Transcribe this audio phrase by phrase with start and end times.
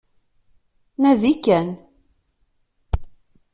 [1.01, 1.67] Nadi kan